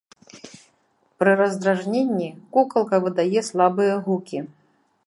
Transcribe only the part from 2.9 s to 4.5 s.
выдае слабыя гукі.